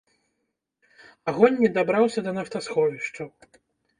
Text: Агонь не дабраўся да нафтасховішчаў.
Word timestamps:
Агонь 1.33 1.59
не 1.65 1.69
дабраўся 1.75 2.19
да 2.27 2.31
нафтасховішчаў. 2.39 3.27